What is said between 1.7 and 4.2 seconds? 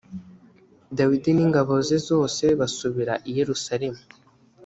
ze zose basubira i yerusalemu